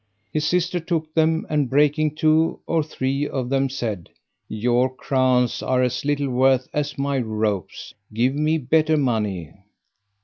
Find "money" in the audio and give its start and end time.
8.97-9.53